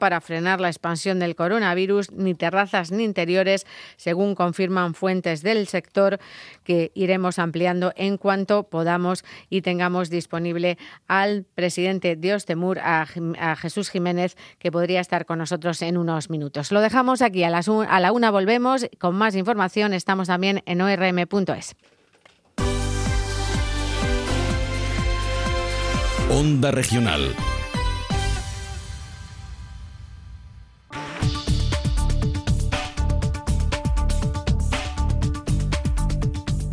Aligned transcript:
para 0.00 0.20
frenar 0.20 0.60
la 0.60 0.66
expansión 0.66 1.20
del 1.20 1.36
coronavirus, 1.36 2.10
ni 2.10 2.34
terrazas 2.34 2.90
ni 2.90 3.04
interiores, 3.04 3.64
según 3.96 4.34
confirman 4.34 4.94
fuentes 4.94 5.42
del 5.42 5.68
sector 5.68 6.18
que 6.64 6.90
iremos 6.94 7.38
ampliando 7.38 7.92
en 7.94 8.16
cuanto 8.16 8.64
podamos 8.64 9.24
y 9.48 9.62
tengamos 9.62 10.10
disponible 10.10 10.76
al 11.06 11.44
presidente 11.54 12.16
de 12.16 12.34
Ostemur, 12.34 12.80
a, 12.80 13.06
Jesús 13.56 13.90
Jiménez, 13.90 14.36
que 14.58 14.72
podría 14.72 15.00
estar 15.00 15.26
con 15.26 15.38
nosotros 15.38 15.80
en 15.82 15.96
unos 15.96 16.30
minutos. 16.30 16.72
Lo 16.72 16.80
dejamos 16.80 17.22
aquí, 17.22 17.44
a, 17.44 17.48
a 17.48 18.00
la 18.00 18.12
una 18.12 18.30
volvemos 18.32 18.88
con 18.98 19.14
más 19.14 19.36
información. 19.36 19.92
Estamos 19.94 20.26
también 20.26 20.62
en 20.66 20.80
orm.es. 20.80 21.76
Onda 26.30 26.70
Regional. 26.70 27.34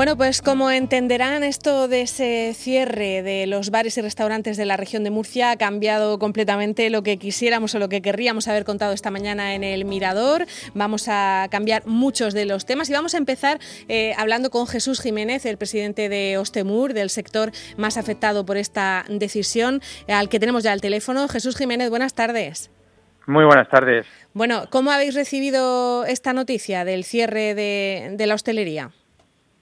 Bueno, 0.00 0.16
pues 0.16 0.40
como 0.40 0.70
entenderán, 0.70 1.44
esto 1.44 1.86
de 1.86 2.00
ese 2.00 2.54
cierre 2.54 3.22
de 3.22 3.46
los 3.46 3.68
bares 3.68 3.98
y 3.98 4.00
restaurantes 4.00 4.56
de 4.56 4.64
la 4.64 4.78
región 4.78 5.04
de 5.04 5.10
Murcia 5.10 5.50
ha 5.50 5.56
cambiado 5.58 6.18
completamente 6.18 6.88
lo 6.88 7.02
que 7.02 7.18
quisiéramos 7.18 7.74
o 7.74 7.78
lo 7.78 7.90
que 7.90 8.00
querríamos 8.00 8.48
haber 8.48 8.64
contado 8.64 8.94
esta 8.94 9.10
mañana 9.10 9.54
en 9.54 9.62
el 9.62 9.84
Mirador. 9.84 10.46
Vamos 10.72 11.08
a 11.08 11.48
cambiar 11.50 11.86
muchos 11.86 12.32
de 12.32 12.46
los 12.46 12.64
temas 12.64 12.88
y 12.88 12.94
vamos 12.94 13.14
a 13.14 13.18
empezar 13.18 13.58
eh, 13.88 14.14
hablando 14.16 14.48
con 14.48 14.66
Jesús 14.66 15.02
Jiménez, 15.02 15.44
el 15.44 15.58
presidente 15.58 16.08
de 16.08 16.38
Ostemur, 16.38 16.94
del 16.94 17.10
sector 17.10 17.52
más 17.76 17.98
afectado 17.98 18.46
por 18.46 18.56
esta 18.56 19.04
decisión, 19.10 19.82
al 20.08 20.30
que 20.30 20.40
tenemos 20.40 20.62
ya 20.62 20.72
el 20.72 20.80
teléfono. 20.80 21.28
Jesús 21.28 21.58
Jiménez, 21.58 21.90
buenas 21.90 22.14
tardes. 22.14 22.70
Muy 23.26 23.44
buenas 23.44 23.68
tardes. 23.68 24.06
Bueno, 24.32 24.64
¿cómo 24.70 24.92
habéis 24.92 25.14
recibido 25.14 26.06
esta 26.06 26.32
noticia 26.32 26.86
del 26.86 27.04
cierre 27.04 27.54
de 27.54 28.26
la 28.26 28.34
hostelería? 28.34 28.92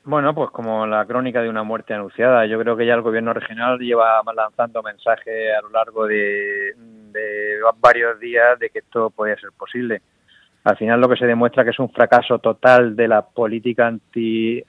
Bueno, 0.09 0.35
pues 0.35 0.49
como 0.53 0.87
la 0.87 1.05
crónica 1.05 1.43
de 1.43 1.51
una 1.51 1.65
muerte 1.65 1.93
anunciada. 1.93 2.47
Yo 2.47 2.59
creo 2.59 2.79
que 2.79 2.87
ya 2.87 2.95
el 2.95 3.03
gobierno 3.03 3.35
regional 3.35 3.79
lleva 3.79 4.23
lanzando 4.35 4.83
mensajes 4.83 5.55
a 5.55 5.61
lo 5.61 5.69
largo 5.69 6.07
de, 6.07 6.73
varios 7.79 8.19
días 8.19 8.59
de 8.59 8.71
que 8.71 8.79
esto 8.79 9.11
podía 9.11 9.37
ser 9.37 9.51
posible. 9.53 10.01
Al 10.65 10.79
final 10.79 10.99
lo 10.99 11.11
que 11.11 11.19
se 11.19 11.27
demuestra 11.27 11.63
que 11.63 11.73
es 11.73 11.79
un 11.79 11.91
fracaso 11.91 12.39
total 12.39 12.97
de 12.97 13.07
la 13.07 13.21
política 13.21 13.87
anti 13.87 14.65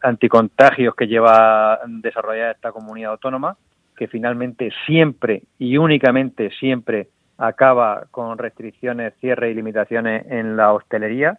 anticontagios 0.00 0.94
que 0.94 1.06
lleva 1.06 1.78
desarrollada 1.86 2.52
esta 2.52 2.72
comunidad 2.72 3.10
autónoma, 3.10 3.58
que 3.94 4.08
finalmente 4.08 4.72
siempre 4.86 5.42
y 5.58 5.76
únicamente 5.76 6.48
siempre 6.58 7.08
acaba 7.36 8.06
con 8.10 8.38
restricciones, 8.38 9.12
cierre 9.20 9.50
y 9.50 9.54
limitaciones 9.54 10.24
en 10.30 10.56
la 10.56 10.72
hostelería 10.72 11.38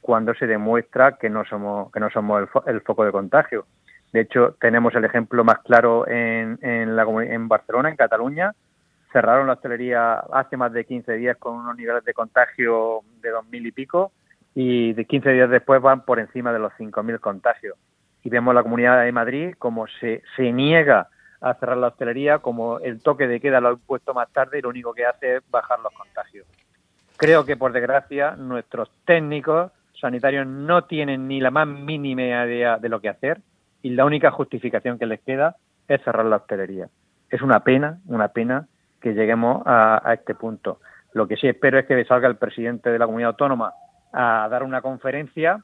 cuando 0.00 0.34
se 0.34 0.46
demuestra 0.46 1.16
que 1.16 1.30
no 1.30 1.44
somos 1.44 1.92
que 1.92 2.00
no 2.00 2.10
somos 2.10 2.48
el, 2.66 2.80
foco 2.82 3.04
de 3.04 3.12
contagio. 3.12 3.66
De 4.12 4.20
hecho, 4.20 4.56
tenemos 4.60 4.94
el 4.94 5.04
ejemplo 5.04 5.44
más 5.44 5.58
claro 5.60 6.08
en, 6.08 6.58
en, 6.62 6.96
la, 6.96 7.02
en 7.02 7.48
Barcelona, 7.48 7.90
en 7.90 7.96
Cataluña. 7.96 8.54
Cerraron 9.12 9.46
la 9.46 9.54
hostelería 9.54 10.14
hace 10.32 10.56
más 10.56 10.72
de 10.72 10.84
15 10.84 11.12
días 11.14 11.36
con 11.36 11.56
unos 11.56 11.76
niveles 11.76 12.04
de 12.04 12.14
contagio 12.14 13.00
de 13.20 13.32
2.000 13.32 13.66
y 13.66 13.72
pico 13.72 14.12
y 14.54 14.92
de 14.94 15.04
15 15.04 15.30
días 15.30 15.50
después 15.50 15.80
van 15.80 16.04
por 16.04 16.18
encima 16.18 16.52
de 16.52 16.58
los 16.58 16.72
5.000 16.74 17.20
contagios. 17.20 17.76
Y 18.24 18.30
vemos 18.30 18.54
la 18.54 18.62
Comunidad 18.62 19.02
de 19.02 19.12
Madrid 19.12 19.54
como 19.58 19.86
se, 20.00 20.22
se 20.36 20.52
niega 20.52 21.08
a 21.40 21.54
cerrar 21.54 21.76
la 21.76 21.88
hostelería, 21.88 22.38
como 22.38 22.80
el 22.80 23.00
toque 23.02 23.28
de 23.28 23.40
queda 23.40 23.60
lo 23.60 23.68
ha 23.68 23.76
puesto 23.76 24.12
más 24.14 24.30
tarde 24.32 24.58
y 24.58 24.62
lo 24.62 24.70
único 24.70 24.92
que 24.92 25.06
hace 25.06 25.36
es 25.36 25.50
bajar 25.50 25.78
los 25.80 25.92
contagios. 25.92 26.46
Creo 27.16 27.44
que, 27.44 27.56
por 27.56 27.72
desgracia, 27.72 28.36
nuestros 28.36 28.90
técnicos 29.04 29.72
sanitarios 30.00 30.46
no 30.46 30.84
tienen 30.84 31.28
ni 31.28 31.40
la 31.40 31.50
más 31.50 31.66
mínima 31.66 32.22
idea 32.22 32.78
de 32.78 32.88
lo 32.88 33.00
que 33.00 33.08
hacer 33.08 33.40
y 33.82 33.90
la 33.90 34.04
única 34.04 34.30
justificación 34.30 34.98
que 34.98 35.06
les 35.06 35.20
queda 35.20 35.56
es 35.86 36.02
cerrar 36.02 36.26
la 36.26 36.36
hostelería. 36.36 36.88
Es 37.30 37.42
una 37.42 37.60
pena, 37.60 37.98
una 38.06 38.28
pena 38.28 38.66
que 39.00 39.14
lleguemos 39.14 39.62
a, 39.64 40.12
este 40.14 40.34
punto. 40.34 40.80
Lo 41.12 41.26
que 41.26 41.36
sí 41.36 41.46
espero 41.46 41.78
es 41.78 41.86
que 41.86 42.04
salga 42.04 42.28
el 42.28 42.36
presidente 42.36 42.90
de 42.90 42.98
la 42.98 43.06
comunidad 43.06 43.30
autónoma 43.30 43.72
a 44.12 44.48
dar 44.50 44.62
una 44.62 44.82
conferencia, 44.82 45.62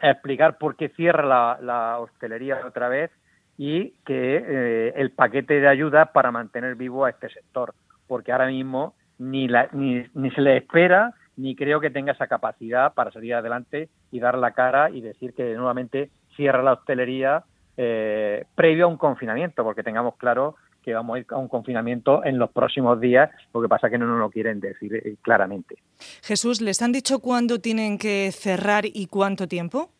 a 0.00 0.10
explicar 0.10 0.58
por 0.58 0.76
qué 0.76 0.90
cierra 0.90 1.58
la, 1.60 1.98
hostelería 1.98 2.60
otra 2.66 2.88
vez 2.88 3.10
y 3.56 3.90
que 4.04 4.44
eh, 4.46 4.92
el 4.96 5.10
paquete 5.10 5.60
de 5.60 5.68
ayuda 5.68 6.12
para 6.12 6.30
mantener 6.30 6.76
vivo 6.76 7.04
a 7.04 7.10
este 7.10 7.28
sector, 7.28 7.74
porque 8.06 8.30
ahora 8.30 8.46
mismo 8.46 8.94
ni, 9.18 9.48
la, 9.48 9.68
ni, 9.72 10.06
ni 10.14 10.30
se 10.30 10.40
le 10.40 10.58
espera 10.58 11.14
ni 11.38 11.54
creo 11.54 11.80
que 11.80 11.90
tenga 11.90 12.12
esa 12.12 12.26
capacidad 12.26 12.92
para 12.94 13.12
salir 13.12 13.32
adelante 13.34 13.88
y 14.10 14.18
dar 14.18 14.36
la 14.36 14.50
cara 14.50 14.90
y 14.90 15.00
decir 15.00 15.32
que 15.34 15.54
nuevamente 15.54 16.10
cierra 16.36 16.62
la 16.62 16.72
hostelería 16.72 17.44
eh, 17.76 18.44
previo 18.56 18.86
a 18.86 18.88
un 18.88 18.96
confinamiento, 18.96 19.62
porque 19.62 19.84
tengamos 19.84 20.16
claro 20.16 20.56
que 20.82 20.92
vamos 20.92 21.16
a 21.16 21.18
ir 21.20 21.26
a 21.30 21.36
un 21.36 21.46
confinamiento 21.46 22.24
en 22.24 22.38
los 22.38 22.50
próximos 22.50 23.00
días, 23.00 23.30
lo 23.54 23.62
que 23.62 23.68
pasa 23.68 23.86
es 23.86 23.92
que 23.92 23.98
no 23.98 24.06
nos 24.06 24.18
lo 24.18 24.30
quieren 24.30 24.58
decir 24.58 24.94
eh, 24.96 25.14
claramente. 25.22 25.76
Jesús, 26.22 26.60
¿les 26.60 26.82
han 26.82 26.90
dicho 26.90 27.20
cuándo 27.20 27.60
tienen 27.60 27.98
que 27.98 28.32
cerrar 28.32 28.84
y 28.84 29.06
cuánto 29.06 29.46
tiempo? 29.46 29.90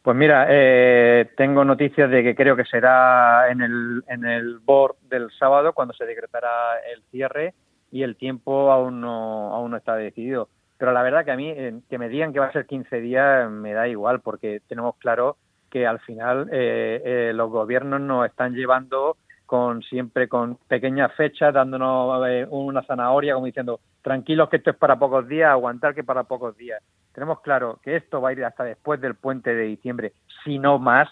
Pues 0.00 0.16
mira, 0.16 0.46
eh, 0.48 1.28
tengo 1.36 1.62
noticias 1.62 2.10
de 2.10 2.22
que 2.22 2.34
creo 2.34 2.56
que 2.56 2.64
será 2.64 3.50
en 3.50 3.60
el, 3.60 4.02
en 4.08 4.24
el 4.24 4.58
board 4.60 4.96
del 5.10 5.30
sábado 5.38 5.74
cuando 5.74 5.92
se 5.92 6.06
decretará 6.06 6.78
el 6.90 7.02
cierre 7.10 7.52
y 7.90 8.02
el 8.02 8.16
tiempo 8.16 8.70
aún 8.70 9.00
no, 9.00 9.54
aún 9.54 9.70
no 9.70 9.76
está 9.76 9.96
decidido. 9.96 10.48
Pero 10.78 10.92
la 10.92 11.02
verdad 11.02 11.24
que 11.24 11.32
a 11.32 11.36
mí, 11.36 11.50
eh, 11.50 11.80
que 11.90 11.98
me 11.98 12.08
digan 12.08 12.32
que 12.32 12.38
va 12.38 12.46
a 12.46 12.52
ser 12.52 12.66
15 12.66 13.00
días, 13.00 13.50
me 13.50 13.72
da 13.72 13.88
igual, 13.88 14.20
porque 14.20 14.62
tenemos 14.68 14.96
claro 14.96 15.36
que 15.70 15.86
al 15.86 15.98
final 16.00 16.48
eh, 16.52 17.02
eh, 17.04 17.32
los 17.34 17.50
gobiernos 17.50 18.00
nos 18.00 18.24
están 18.26 18.54
llevando 18.54 19.16
con 19.44 19.82
siempre 19.82 20.28
con 20.28 20.56
pequeñas 20.68 21.12
fechas, 21.14 21.52
dándonos 21.52 22.22
una 22.50 22.82
zanahoria, 22.82 23.34
como 23.34 23.46
diciendo, 23.46 23.80
tranquilos 24.02 24.48
que 24.48 24.56
esto 24.56 24.70
es 24.70 24.76
para 24.76 24.98
pocos 24.98 25.26
días, 25.26 25.50
aguantar 25.50 25.94
que 25.94 26.04
para 26.04 26.24
pocos 26.24 26.56
días. 26.56 26.82
Tenemos 27.12 27.40
claro 27.40 27.80
que 27.82 27.96
esto 27.96 28.20
va 28.20 28.28
a 28.28 28.32
ir 28.32 28.44
hasta 28.44 28.62
después 28.62 29.00
del 29.00 29.14
puente 29.14 29.54
de 29.54 29.64
diciembre, 29.64 30.12
si 30.44 30.58
no 30.58 30.78
más, 30.78 31.08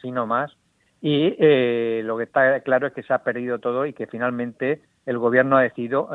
si 0.00 0.10
no 0.10 0.26
más. 0.26 0.56
Y 1.00 1.30
lo 2.02 2.16
que 2.16 2.22
está 2.22 2.60
claro 2.60 2.86
es 2.86 2.92
que 2.92 3.02
se 3.02 3.12
ha 3.12 3.24
perdido 3.24 3.58
todo 3.58 3.84
y 3.84 3.92
que 3.92 4.06
finalmente 4.06 4.80
el 5.06 5.18
gobierno 5.18 5.56
ha 5.56 5.62
decidido 5.62 6.08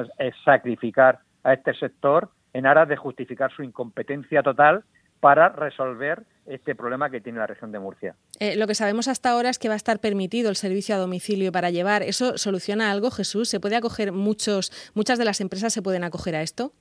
sacrificar 0.45 1.19
a 1.43 1.53
este 1.53 1.73
sector 1.73 2.29
en 2.53 2.65
aras 2.65 2.87
de 2.87 2.97
justificar 2.97 3.51
su 3.51 3.63
incompetencia 3.63 4.41
total 4.41 4.83
para 5.19 5.49
resolver 5.49 6.23
este 6.45 6.75
problema 6.75 7.09
que 7.09 7.21
tiene 7.21 7.39
la 7.39 7.47
región 7.47 7.71
de 7.71 7.79
Murcia. 7.79 8.15
Eh, 8.39 8.55
lo 8.55 8.67
que 8.67 8.75
sabemos 8.75 9.07
hasta 9.07 9.31
ahora 9.31 9.49
es 9.49 9.59
que 9.59 9.67
va 9.67 9.73
a 9.73 9.77
estar 9.77 9.99
permitido 9.99 10.49
el 10.49 10.55
servicio 10.55 10.95
a 10.95 10.97
domicilio 10.97 11.51
para 11.51 11.69
llevar. 11.69 12.03
¿Eso 12.03 12.37
soluciona 12.37 12.91
algo, 12.91 13.11
Jesús? 13.11 13.49
¿Se 13.49 13.59
puede 13.59 13.75
acoger 13.75 14.11
muchos, 14.11 14.91
muchas 14.95 15.17
de 15.19 15.25
las 15.25 15.41
empresas 15.41 15.73
se 15.73 15.81
pueden 15.81 16.03
acoger 16.03 16.35
a 16.35 16.41
esto? 16.41 16.71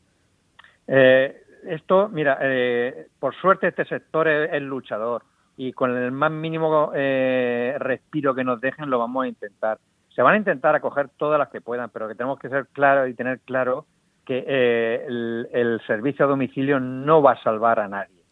Eh, 0.86 1.42
esto, 1.66 2.08
mira, 2.08 2.38
eh, 2.42 3.08
por 3.18 3.34
suerte 3.34 3.68
este 3.68 3.84
sector 3.86 4.28
es, 4.28 4.62
luchador 4.62 5.24
y 5.56 5.72
con 5.72 5.96
el 5.96 6.12
más 6.12 6.30
mínimo 6.30 6.92
respiro 6.92 8.34
que 8.34 8.44
nos 8.44 8.60
dejen 8.60 8.90
lo 8.90 8.98
vamos 8.98 9.24
a 9.24 9.28
intentar 9.28 9.78
se 10.16 10.22
van 10.22 10.34
a 10.34 10.38
intentar 10.38 10.74
acoger 10.74 11.10
todas 11.18 11.38
las 11.38 11.50
que 11.50 11.60
puedan, 11.60 11.90
pero 11.90 12.08
que 12.08 12.14
tenemos 12.14 12.38
que 12.38 12.48
ser 12.48 12.66
claros 12.72 13.08
y 13.08 13.14
tener 13.14 13.40
claro 13.40 13.84
que 14.24 14.42
eh, 14.48 15.04
el, 15.06 15.80
servicio 15.86 16.24
a 16.24 16.28
domicilio 16.28 16.80
no 16.80 17.20
va 17.20 17.32
a 17.32 17.42
salvar 17.42 17.78
a 17.78 17.86
nadie. 17.86 18.24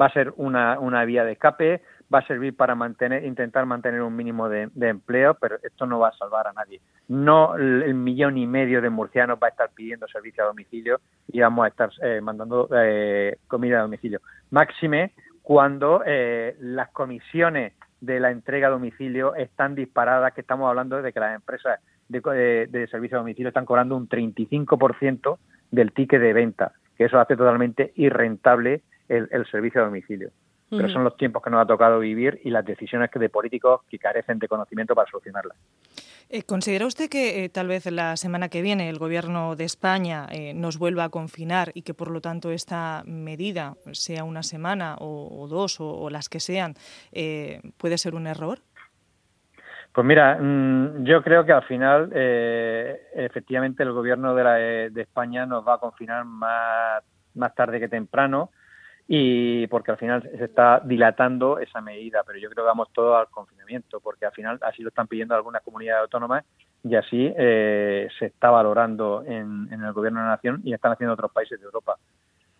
va 0.00 0.06
a 0.06 0.12
ser 0.12 0.32
una, 0.36 0.80
una 0.80 1.04
vía 1.04 1.24
de 1.24 1.32
escape, 1.32 1.82
va 2.12 2.20
a 2.20 2.26
servir 2.26 2.56
para 2.56 2.74
mantener, 2.74 3.24
intentar 3.24 3.66
mantener 3.66 4.00
un 4.00 4.16
mínimo 4.16 4.48
de, 4.48 4.70
empleo, 4.80 5.34
pero 5.34 5.56
esto 5.62 5.84
no 5.86 5.98
va 5.98 6.08
a 6.08 6.16
salvar 6.16 6.48
a 6.48 6.54
nadie. 6.54 6.80
No 7.08 7.54
el 7.54 7.94
millón 7.94 8.38
y 8.38 8.46
medio 8.46 8.80
de 8.80 8.90
murcianos 8.90 9.38
va 9.42 9.48
a 9.48 9.50
estar 9.50 9.70
pidiendo 9.74 10.08
servicio 10.08 10.42
a 10.42 10.46
domicilio 10.46 11.00
y 11.28 11.40
vamos 11.40 11.66
a 11.66 11.68
estar 11.68 11.90
eh, 12.02 12.20
mandando 12.22 12.68
eh, 12.74 13.38
comida 13.46 13.78
a 13.78 13.82
domicilio. 13.82 14.20
Máxime 14.50 15.12
cuando 15.42 16.02
eh, 16.04 16.56
las 16.60 16.90
comisiones 16.90 17.74
de 18.00 18.20
la 18.20 18.30
entrega 18.30 18.68
a 18.68 18.70
domicilio 18.70 19.34
están 19.34 19.74
disparadas, 19.74 20.32
que 20.34 20.40
estamos 20.40 20.68
hablando 20.68 21.00
de 21.00 21.12
que 21.12 21.20
las 21.20 21.34
empresas 21.34 21.80
de, 22.08 22.68
de 22.70 22.86
servicio 22.88 23.16
a 23.16 23.20
domicilio 23.20 23.48
están 23.48 23.64
cobrando 23.64 23.96
un 23.96 24.08
35% 24.08 25.38
del 25.70 25.92
ticket 25.92 26.20
de 26.20 26.32
venta, 26.32 26.72
que 26.96 27.04
eso 27.04 27.18
hace 27.18 27.36
totalmente 27.36 27.92
irrentable 27.96 28.82
el, 29.08 29.28
el 29.30 29.46
servicio 29.46 29.82
a 29.82 29.86
domicilio 29.86 30.30
pero 30.70 30.88
son 30.88 31.04
los 31.04 31.16
tiempos 31.16 31.42
que 31.42 31.50
nos 31.50 31.62
ha 31.62 31.66
tocado 31.66 32.00
vivir 32.00 32.40
y 32.44 32.50
las 32.50 32.64
decisiones 32.64 33.10
que 33.10 33.18
de 33.18 33.28
políticos 33.28 33.82
que 33.88 33.98
carecen 33.98 34.38
de 34.38 34.48
conocimiento 34.48 34.94
para 34.94 35.08
solucionarlas. 35.10 35.56
Eh, 36.28 36.42
¿Considera 36.42 36.86
usted 36.86 37.08
que 37.08 37.44
eh, 37.44 37.48
tal 37.48 37.68
vez 37.68 37.86
la 37.86 38.16
semana 38.16 38.48
que 38.48 38.60
viene 38.60 38.88
el 38.88 38.98
Gobierno 38.98 39.54
de 39.54 39.62
España 39.62 40.26
eh, 40.32 40.54
nos 40.54 40.76
vuelva 40.76 41.04
a 41.04 41.08
confinar 41.08 41.70
y 41.74 41.82
que 41.82 41.94
por 41.94 42.10
lo 42.10 42.20
tanto 42.20 42.50
esta 42.50 43.04
medida, 43.06 43.74
sea 43.92 44.24
una 44.24 44.42
semana 44.42 44.96
o, 44.98 45.46
dos 45.48 45.76
o, 45.80 46.10
las 46.10 46.28
que 46.28 46.40
sean, 46.40 46.74
puede 47.78 47.98
ser 47.98 48.16
un 48.16 48.26
error? 48.26 48.58
Pues 49.92 50.04
mira, 50.04 50.36
mm, 50.36 51.04
yo 51.04 51.22
creo 51.22 51.44
que 51.44 51.52
al 51.52 51.62
final 51.62 52.10
efectivamente 52.12 53.84
el 53.84 53.92
Gobierno 53.92 54.34
de, 54.34 54.90
de 54.90 55.02
España 55.02 55.46
nos 55.46 55.66
va 55.66 55.74
a 55.74 55.78
confinar 55.78 56.24
más, 56.24 57.04
más 57.34 57.54
tarde 57.54 57.78
que 57.78 57.88
temprano 57.88 58.50
y 59.08 59.66
porque 59.68 59.92
al 59.92 59.98
final 59.98 60.22
se 60.22 60.44
está 60.44 60.80
dilatando 60.84 61.58
esa 61.60 61.80
medida, 61.80 62.22
pero 62.26 62.38
yo 62.38 62.50
creo 62.50 62.64
que 62.64 62.68
vamos 62.68 62.88
todos 62.92 63.16
al 63.16 63.28
confinamiento, 63.28 64.00
porque 64.00 64.26
al 64.26 64.32
final 64.32 64.58
así 64.62 64.82
lo 64.82 64.88
están 64.88 65.06
pidiendo 65.06 65.34
algunas 65.34 65.62
comunidades 65.62 66.02
autónomas 66.02 66.44
y 66.82 66.96
así 66.96 67.32
eh, 67.36 68.08
se 68.18 68.26
está 68.26 68.50
valorando 68.50 69.22
en, 69.24 69.68
el 69.72 69.92
gobierno 69.92 70.20
de 70.20 70.26
la 70.26 70.32
nación 70.32 70.60
y 70.64 70.72
están 70.72 70.92
haciendo 70.92 71.14
otros 71.14 71.30
países 71.30 71.60
de 71.60 71.66
Europa. 71.66 71.96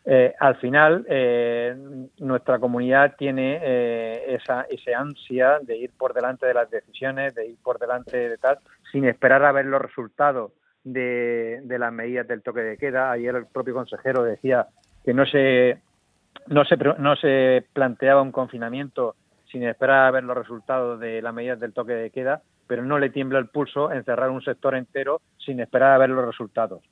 Eh, 0.04 0.34
al 0.38 0.54
final, 0.56 1.04
eh, 1.08 1.74
nuestra 2.18 2.60
comunidad 2.60 3.16
tiene 3.18 4.34
esa, 4.34 4.66
ese 4.70 4.94
ansia 4.94 5.58
de 5.60 5.76
ir 5.76 5.90
por 5.98 6.14
delante 6.14 6.46
de 6.46 6.54
las 6.54 6.70
decisiones, 6.70 7.34
de 7.34 7.48
ir 7.48 7.56
por 7.60 7.80
delante 7.80 8.28
de 8.28 8.38
tal, 8.38 8.58
sin 8.92 9.04
esperar 9.04 9.44
a 9.44 9.50
ver 9.50 9.64
los 9.64 9.82
resultados 9.82 10.52
de, 10.84 11.60
de 11.64 11.78
las 11.80 11.92
medidas 11.92 12.28
del 12.28 12.42
toque 12.42 12.60
de 12.60 12.78
queda. 12.78 13.10
Ayer 13.10 13.34
el 13.34 13.46
propio 13.46 13.74
consejero 13.74 14.22
decía 14.22 14.68
que 15.04 15.12
no 15.12 15.26
se 15.26 15.80
no 16.48 16.64
se, 16.64 16.76
no 16.76 17.16
se 17.16 17.66
planteaba 17.72 18.22
un 18.22 18.32
confinamiento 18.32 19.14
sin 19.50 19.62
esperar 19.64 20.06
a 20.06 20.10
ver 20.10 20.24
los 20.24 20.36
resultados 20.36 20.98
de 21.00 21.22
las 21.22 21.32
medidas 21.32 21.60
del 21.60 21.72
toque 21.72 21.92
de 21.92 22.10
queda, 22.10 22.42
pero 22.66 22.84
no 22.84 22.98
le 22.98 23.10
tiembla 23.10 23.38
el 23.38 23.48
pulso 23.48 23.92
encerrar 23.92 24.30
un 24.30 24.42
sector 24.42 24.74
entero 24.74 25.20
sin 25.38 25.60
esperar 25.60 25.92
a 25.92 25.98
ver 25.98 26.10
los 26.10 26.24
resultados. 26.24 26.82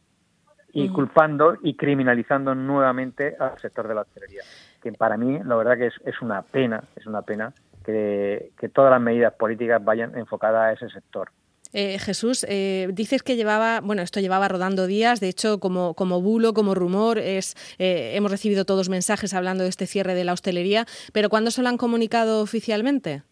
Y 0.76 0.88
culpando 0.88 1.56
y 1.62 1.76
criminalizando 1.76 2.52
nuevamente 2.56 3.36
al 3.38 3.56
sector 3.60 3.86
de 3.86 3.94
la 3.94 4.00
hostelería. 4.00 4.42
Que 4.82 4.92
para 4.92 5.16
mí, 5.16 5.38
la 5.44 5.54
verdad 5.54 5.76
que 5.76 5.86
es, 5.86 5.94
es 6.04 6.20
una 6.20 6.42
pena, 6.42 6.82
es 6.96 7.06
una 7.06 7.22
pena 7.22 7.52
que, 7.84 8.50
que 8.58 8.68
todas 8.68 8.90
las 8.90 9.00
medidas 9.00 9.34
políticas 9.34 9.84
vayan 9.84 10.18
enfocadas 10.18 10.62
a 10.62 10.72
ese 10.72 10.88
sector. 10.92 11.30
Eh, 11.74 11.98
Jesús, 11.98 12.46
eh, 12.48 12.88
dices 12.92 13.24
que 13.24 13.34
llevaba, 13.34 13.80
bueno, 13.80 14.02
esto 14.02 14.20
llevaba 14.20 14.46
rodando 14.46 14.86
días, 14.86 15.18
de 15.18 15.28
hecho, 15.28 15.58
como, 15.58 15.94
como 15.94 16.22
bulo, 16.22 16.54
como 16.54 16.76
rumor, 16.76 17.18
es, 17.18 17.56
eh, 17.80 18.12
hemos 18.14 18.30
recibido 18.30 18.64
todos 18.64 18.88
mensajes 18.88 19.34
hablando 19.34 19.64
de 19.64 19.70
este 19.70 19.88
cierre 19.88 20.14
de 20.14 20.22
la 20.22 20.32
hostelería, 20.32 20.86
pero 21.12 21.28
¿cuándo 21.28 21.50
se 21.50 21.62
lo 21.62 21.68
han 21.68 21.76
comunicado 21.76 22.40
oficialmente? 22.40 23.22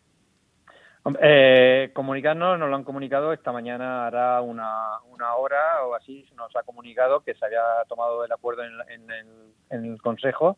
comunicarnos, 1.95 2.61
nos 2.61 2.71
lo 2.71 2.77
han 2.77 2.85
comunicado 2.85 3.33
esta 3.33 3.51
mañana, 3.51 4.07
hará 4.07 4.41
una, 4.41 5.01
una, 5.11 5.35
hora 5.35 5.85
o 5.85 5.95
así, 5.95 6.25
nos 6.37 6.55
ha 6.55 6.63
comunicado 6.63 7.25
que 7.25 7.35
se 7.35 7.45
había 7.45 7.61
tomado 7.89 8.25
el 8.25 8.31
acuerdo 8.31 8.63
en 8.63 9.11
el 9.85 10.01
Consejo 10.01 10.57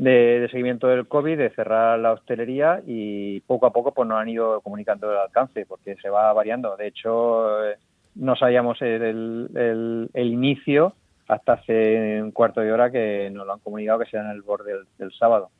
de, 0.00 0.48
seguimiento 0.50 0.88
del 0.88 1.06
COVID, 1.06 1.36
de 1.36 1.50
cerrar 1.50 1.98
la 1.98 2.12
hostelería 2.12 2.82
y 2.86 3.40
poco 3.40 3.66
a 3.66 3.72
poco 3.72 3.92
pues 3.92 4.08
nos 4.08 4.18
han 4.18 4.30
ido 4.30 4.60
comunicando 4.62 5.12
el 5.12 5.18
alcance 5.18 5.66
porque 5.66 5.96
se 5.96 6.08
va 6.08 6.32
variando. 6.32 6.74
De 6.76 6.86
hecho, 6.86 7.64
eh, 7.64 7.76
no 8.14 8.34
sabíamos 8.34 8.80
el, 8.80 10.08
el, 10.14 10.26
inicio 10.26 10.94
hasta 11.28 11.52
hace 11.54 12.22
un 12.22 12.30
cuarto 12.30 12.62
de 12.62 12.72
hora 12.72 12.90
que 12.90 13.28
nos 13.30 13.46
lo 13.46 13.52
han 13.52 13.58
comunicado 13.60 13.98
que 13.98 14.10
sea 14.10 14.22
en 14.22 14.30
el 14.30 14.40
borde 14.40 14.72
del, 14.96 15.12
sábado. 15.12 15.50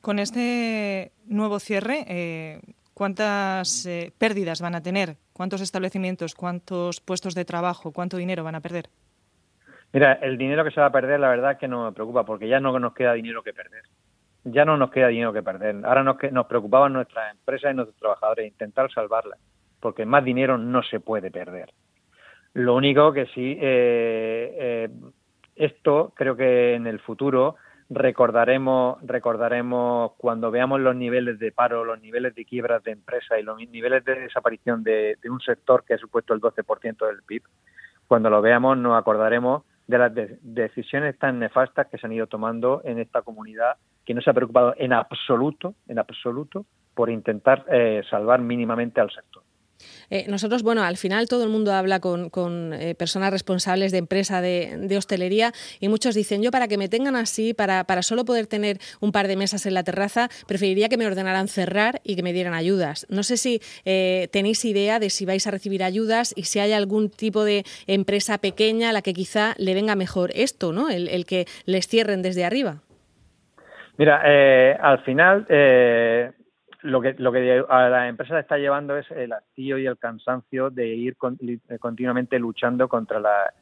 Con 0.00 0.20
este 0.20 1.10
nuevo 1.26 1.58
cierre, 1.58 2.04
eh, 2.06 2.60
¿cuántas 2.94 3.86
eh, 3.86 4.12
pérdidas 4.16 4.60
van 4.60 4.76
a 4.76 4.82
tener? 4.82 5.16
¿Cuántos 5.32 5.60
establecimientos, 5.60 6.36
cuántos 6.36 7.00
puestos 7.00 7.34
de 7.34 7.44
trabajo, 7.44 7.90
cuánto 7.92 8.18
dinero 8.18 8.44
van 8.44 8.54
a 8.54 8.60
perder? 8.60 8.88
Mira, 9.94 10.14
el 10.14 10.36
dinero 10.36 10.64
que 10.64 10.72
se 10.72 10.80
va 10.80 10.86
a 10.86 10.92
perder, 10.92 11.20
la 11.20 11.28
verdad 11.28 11.56
que 11.56 11.68
no 11.68 11.84
me 11.84 11.92
preocupa, 11.92 12.24
porque 12.24 12.48
ya 12.48 12.58
no 12.58 12.76
nos 12.80 12.94
queda 12.94 13.12
dinero 13.12 13.44
que 13.44 13.52
perder. 13.52 13.84
Ya 14.42 14.64
no 14.64 14.76
nos 14.76 14.90
queda 14.90 15.06
dinero 15.06 15.32
que 15.32 15.44
perder. 15.44 15.76
Ahora 15.84 16.02
nos, 16.02 16.16
nos 16.32 16.46
preocupaban 16.46 16.92
nuestras 16.92 17.30
empresas 17.30 17.72
y 17.72 17.76
nuestros 17.76 17.96
trabajadores, 18.00 18.44
intentar 18.50 18.90
salvarlas, 18.90 19.38
porque 19.78 20.04
más 20.04 20.24
dinero 20.24 20.58
no 20.58 20.82
se 20.82 20.98
puede 20.98 21.30
perder. 21.30 21.70
Lo 22.54 22.74
único 22.74 23.12
que 23.12 23.26
sí, 23.26 23.56
eh, 23.60 24.56
eh, 24.58 24.88
esto 25.54 26.12
creo 26.16 26.34
que 26.34 26.74
en 26.74 26.88
el 26.88 26.98
futuro 26.98 27.54
recordaremos, 27.88 28.98
recordaremos 29.06 30.14
cuando 30.16 30.50
veamos 30.50 30.80
los 30.80 30.96
niveles 30.96 31.38
de 31.38 31.52
paro, 31.52 31.84
los 31.84 32.00
niveles 32.02 32.34
de 32.34 32.44
quiebras 32.44 32.82
de 32.82 32.90
empresas 32.90 33.38
y 33.38 33.44
los 33.44 33.58
niveles 33.58 34.04
de 34.04 34.16
desaparición 34.16 34.82
de, 34.82 35.18
de 35.22 35.30
un 35.30 35.40
sector 35.40 35.84
que 35.84 35.94
ha 35.94 35.98
supuesto 35.98 36.34
el 36.34 36.40
12% 36.40 37.06
del 37.06 37.22
PIB. 37.22 37.44
Cuando 38.08 38.28
lo 38.28 38.42
veamos 38.42 38.76
nos 38.76 38.98
acordaremos 38.98 39.62
de 39.86 39.98
las 39.98 40.12
decisiones 40.42 41.18
tan 41.18 41.38
nefastas 41.38 41.86
que 41.86 41.98
se 41.98 42.06
han 42.06 42.12
ido 42.12 42.26
tomando 42.26 42.82
en 42.84 42.98
esta 42.98 43.22
comunidad, 43.22 43.76
que 44.04 44.14
no 44.14 44.20
se 44.20 44.30
ha 44.30 44.34
preocupado 44.34 44.74
en 44.78 44.92
absoluto, 44.92 45.74
en 45.88 45.98
absoluto, 45.98 46.66
por 46.94 47.10
intentar 47.10 47.64
eh, 47.70 48.02
salvar 48.10 48.40
mínimamente 48.40 49.00
al 49.00 49.10
sector. 49.10 49.43
Eh, 50.10 50.26
nosotros, 50.28 50.62
bueno, 50.62 50.82
al 50.82 50.96
final 50.96 51.28
todo 51.28 51.44
el 51.44 51.50
mundo 51.50 51.72
habla 51.72 52.00
con, 52.00 52.72
eh, 52.74 52.94
personas 52.94 53.30
responsables 53.30 53.92
de 53.92 53.98
empresa 53.98 54.40
de, 54.40 54.94
hostelería 54.96 55.52
y 55.80 55.88
muchos 55.88 56.14
dicen, 56.14 56.42
yo 56.42 56.50
para 56.50 56.68
que 56.68 56.78
me 56.78 56.88
tengan 56.88 57.16
así, 57.16 57.52
para, 57.52 57.84
para 57.84 58.02
solo 58.02 58.24
poder 58.24 58.46
tener 58.46 58.78
un 59.00 59.10
par 59.10 59.26
de 59.26 59.36
mesas 59.36 59.66
en 59.66 59.74
la 59.74 59.82
terraza, 59.82 60.28
preferiría 60.46 60.88
que 60.88 60.96
me 60.96 61.06
ordenaran 61.06 61.48
cerrar 61.48 62.00
y 62.04 62.14
que 62.14 62.22
me 62.22 62.32
dieran 62.32 62.54
ayudas. 62.54 63.06
No 63.08 63.22
sé 63.22 63.36
si 63.36 63.60
eh, 63.84 64.28
tenéis 64.30 64.64
idea 64.64 64.98
de 65.00 65.10
si 65.10 65.26
vais 65.26 65.46
a 65.46 65.50
recibir 65.50 65.82
ayudas 65.82 66.32
y 66.36 66.44
si 66.44 66.60
hay 66.60 66.72
algún 66.72 67.10
tipo 67.10 67.44
de 67.44 67.64
empresa 67.86 68.38
pequeña 68.38 68.90
a 68.90 68.92
la 68.92 69.02
que 69.02 69.14
quizá 69.14 69.54
le 69.58 69.74
venga 69.74 69.96
mejor 69.96 70.30
esto, 70.34 70.72
¿no? 70.72 70.90
El 70.90 71.26
que 71.26 71.46
les 71.64 71.88
cierren 71.88 72.22
desde 72.22 72.44
arriba. 72.44 72.82
Mira, 73.96 74.22
al 74.80 75.02
final 75.04 75.46
lo 76.84 77.00
que, 77.00 77.14
lo 77.16 77.32
que 77.32 77.64
a 77.66 77.88
la 77.88 78.08
empresa 78.08 78.38
está 78.38 78.58
llevando 78.58 78.96
es 78.96 79.10
el 79.10 79.32
hastío 79.32 79.78
y 79.78 79.86
el 79.86 79.96
cansancio 79.96 80.68
de 80.68 80.86
ir 80.86 81.16
eh, 81.70 81.78
continuamente 81.78 82.38
luchando 82.38 82.88
contra 82.88 83.18
la 83.18 83.52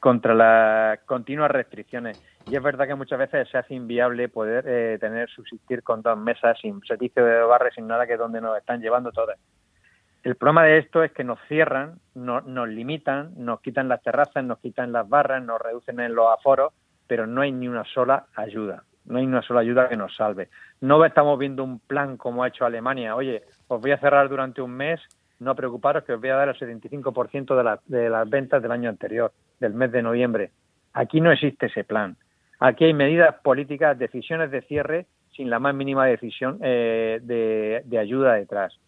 contra 0.00 0.34
las 0.34 1.00
continuas 1.00 1.50
restricciones. 1.50 2.22
Y 2.46 2.56
es 2.56 2.62
verdad 2.62 2.86
que 2.86 2.94
muchas 2.94 3.18
veces 3.18 3.46
se 3.50 3.58
hace 3.58 3.74
inviable 3.74 4.30
poder 4.30 4.64
eh, 4.66 4.98
tener, 4.98 5.28
subsistir 5.28 5.82
con 5.82 6.00
dos 6.00 6.16
mesas, 6.16 6.58
sin 6.58 6.80
servicio 6.84 7.22
de 7.22 7.42
barres, 7.42 7.74
sin 7.74 7.86
nada, 7.86 8.06
que 8.06 8.14
es 8.14 8.18
donde 8.18 8.40
nos 8.40 8.56
están 8.56 8.80
llevando 8.80 9.12
todas. 9.12 9.38
El 10.22 10.36
problema 10.36 10.64
de 10.64 10.78
esto 10.78 11.04
es 11.04 11.12
que 11.12 11.22
nos 11.22 11.38
cierran, 11.48 11.98
nos 12.14 12.68
limitan, 12.68 13.34
nos 13.36 13.60
quitan 13.60 13.88
las 13.88 14.02
terrazas, 14.02 14.42
nos 14.42 14.58
quitan 14.60 14.90
las 14.90 15.06
barras, 15.06 15.44
nos 15.44 15.60
reducen 15.60 16.00
en 16.00 16.14
los 16.14 16.32
aforos, 16.32 16.72
pero 17.06 17.26
no 17.26 17.42
hay 17.42 17.52
ni 17.52 17.68
una 17.68 17.84
sola 17.84 18.24
ayuda 18.36 18.84
no 19.06 19.18
hay 19.18 19.26
una 19.26 19.42
sola 19.42 19.60
ayuda 19.60 19.88
que 19.88 19.96
nos 19.96 20.14
salve. 20.14 20.48
No 20.80 21.04
estamos 21.04 21.38
viendo 21.38 21.64
un 21.64 21.78
plan 21.78 22.16
como 22.16 22.42
ha 22.42 22.48
hecho 22.48 22.64
Alemania. 22.64 23.16
Oye, 23.16 23.42
os 23.68 23.80
voy 23.80 23.92
a 23.92 23.98
cerrar 23.98 24.28
durante 24.28 24.62
un 24.62 24.70
mes, 24.70 25.00
no 25.38 25.54
preocuparos 25.54 26.04
que 26.04 26.12
os 26.12 26.20
voy 26.20 26.30
a 26.30 26.36
dar 26.36 26.48
el 26.48 26.56
75% 26.56 27.78
de, 27.86 27.98
de 27.98 28.10
las 28.10 28.28
ventas 28.28 28.62
del 28.62 28.72
año 28.72 28.88
anterior, 28.88 29.32
del 29.58 29.74
mes 29.74 29.90
de 29.92 30.02
noviembre. 30.02 30.50
Aquí 30.92 31.20
no 31.20 31.32
existe 31.32 31.66
ese 31.66 31.84
plan. 31.84 32.16
Aquí 32.58 32.84
hay 32.84 32.94
medidas 32.94 33.36
políticas, 33.42 33.98
decisiones 33.98 34.50
de 34.50 34.60
cierre 34.62 35.06
sin 35.34 35.48
la 35.48 35.58
más 35.58 35.74
mínima 35.74 36.06
decisión 36.06 36.58
eh, 36.62 37.20
de, 37.22 37.98
ayuda 37.98 38.34
detrás. 38.34 38.78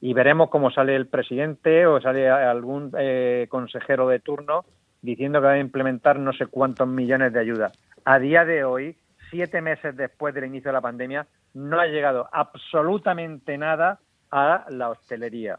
Y 0.00 0.14
veremos 0.14 0.48
cómo 0.48 0.70
sale 0.70 0.96
el 0.96 1.08
presidente 1.08 1.86
o 1.86 2.00
sale 2.00 2.30
algún 2.30 2.92
eh, 2.98 3.46
consejero 3.50 4.08
de 4.08 4.20
turno 4.20 4.64
diciendo 5.02 5.40
que 5.40 5.46
va 5.46 5.52
a 5.52 5.58
implementar 5.58 6.18
no 6.18 6.32
sé 6.32 6.46
cuántos 6.46 6.88
millones 6.88 7.32
de 7.32 7.40
ayuda. 7.40 7.72
A 8.04 8.18
día 8.18 8.44
de 8.44 8.64
hoy, 8.64 8.96
siete 9.30 9.60
meses 9.60 9.96
después 9.96 10.34
del 10.34 10.44
inicio 10.44 10.70
de 10.70 10.74
la 10.74 10.80
pandemia, 10.80 11.26
no 11.54 11.80
ha 11.80 11.86
llegado 11.86 12.28
absolutamente 12.32 13.56
nada 13.58 13.98
a 14.30 14.66
la 14.68 14.90
hostelería. 14.90 15.58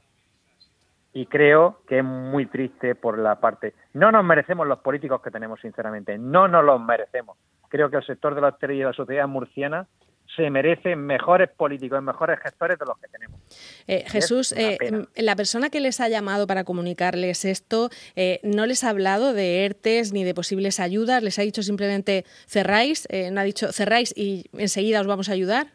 Y 1.13 1.25
creo 1.25 1.79
que 1.87 1.99
es 1.99 2.03
muy 2.03 2.45
triste 2.45 2.93
por 2.95 3.17
la 3.17 3.39
parte. 3.39 3.73
No 3.93 4.11
nos 4.11 4.23
merecemos 4.23 4.67
los 4.67 4.79
políticos 4.79 5.21
que 5.21 5.31
tenemos, 5.31 5.59
sinceramente. 5.59 6.17
No 6.17 6.47
nos 6.47 6.63
los 6.63 6.79
merecemos. 6.79 7.37
Creo 7.67 7.89
que 7.89 7.97
el 7.97 8.05
sector 8.05 8.35
de 8.35 8.41
la 8.41 8.49
hostelería 8.49 8.83
y 8.83 8.85
la 8.85 8.93
sociedad 8.93 9.27
murciana 9.27 9.87
se 10.35 10.49
merece 10.49 10.95
mejores 10.95 11.49
políticos, 11.49 12.01
mejores 12.03 12.39
gestores 12.39 12.77
de 12.77 12.85
los 12.85 12.97
que 12.99 13.07
tenemos. 13.07 13.39
Eh, 13.87 14.03
Jesús, 14.07 14.51
eh, 14.53 14.77
la 15.15 15.35
persona 15.35 15.69
que 15.69 15.79
les 15.79 15.99
ha 15.99 16.07
llamado 16.07 16.45
para 16.45 16.63
comunicarles 16.63 17.45
esto, 17.45 17.89
eh, 18.15 18.39
¿no 18.43 18.65
les 18.65 18.83
ha 18.83 18.89
hablado 18.89 19.33
de 19.33 19.65
ERTES 19.65 20.13
ni 20.13 20.23
de 20.23 20.33
posibles 20.33 20.79
ayudas? 20.79 21.23
¿Les 21.23 21.39
ha 21.39 21.41
dicho 21.41 21.63
simplemente 21.63 22.25
cerráis? 22.45 23.07
¿No 23.31 23.41
ha 23.41 23.43
dicho 23.43 23.71
cerráis 23.71 24.13
y 24.15 24.45
enseguida 24.53 25.01
os 25.01 25.07
vamos 25.07 25.29
a 25.29 25.33
ayudar? 25.33 25.67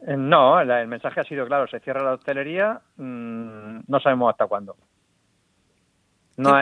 No, 0.00 0.60
el 0.60 0.86
mensaje 0.86 1.20
ha 1.20 1.24
sido 1.24 1.46
claro, 1.46 1.66
se 1.66 1.80
cierra 1.80 2.04
la 2.04 2.12
hostelería, 2.12 2.80
mm, 2.96 3.80
no 3.88 4.00
sabemos 4.00 4.30
hasta 4.30 4.46
cuándo. 4.46 4.76
No, 6.36 6.54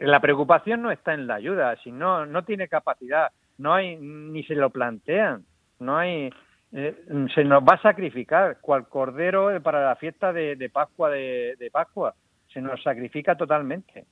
la 0.00 0.20
preocupación 0.20 0.82
no 0.82 0.90
está 0.90 1.12
en 1.12 1.26
la 1.26 1.34
ayuda, 1.34 1.76
si 1.84 1.92
no, 1.92 2.24
no 2.24 2.44
tiene 2.44 2.66
capacidad, 2.66 3.30
no 3.58 3.74
hay, 3.74 3.96
ni 3.96 4.42
se 4.44 4.54
lo 4.54 4.70
plantean 4.70 5.44
no 5.78 5.96
hay 5.96 6.30
eh, 6.72 6.94
se 7.34 7.44
nos 7.44 7.62
va 7.62 7.74
a 7.74 7.82
sacrificar 7.82 8.58
cual 8.60 8.88
cordero 8.88 9.62
para 9.62 9.84
la 9.84 9.96
fiesta 9.96 10.32
de, 10.32 10.70
Pascua 10.72 11.10
de, 11.10 11.70
Pascua. 11.72 12.14
Se 12.52 12.60
nos 12.60 12.82
sacrifica 12.82 13.36
totalmente. 13.36 14.04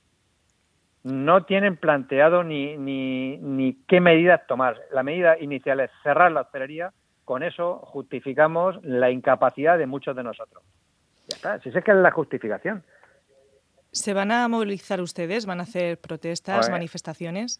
No 1.03 1.45
tienen 1.45 1.77
planteado 1.77 2.43
ni, 2.43 2.77
ni, 2.77 3.37
ni 3.37 3.73
qué 3.87 3.99
medidas 3.99 4.41
tomar. 4.47 4.77
La 4.91 5.03
medida 5.03 5.37
inicial 5.39 5.79
es 5.79 5.91
cerrar 6.01 6.31
la 6.31 6.41
hostelería. 6.41 6.91
Con 7.23 7.43
eso 7.43 7.79
justificamos 7.85 8.83
la 8.83 9.11
incapacidad 9.11 9.77
de 9.77 9.85
muchos 9.85 10.15
de 10.15 10.23
nosotros. 10.23 10.63
Ya 11.27 11.35
está. 11.35 11.59
Si 11.59 11.69
es 11.69 11.83
que 11.83 11.91
es 11.91 11.97
la 11.97 12.11
justificación. 12.11 12.83
¿Se 13.91 14.13
van 14.13 14.31
a 14.31 14.47
movilizar 14.47 15.01
ustedes? 15.01 15.45
¿Van 15.45 15.59
a 15.59 15.63
hacer 15.63 15.99
protestas, 15.99 16.69
manifestaciones? 16.69 17.59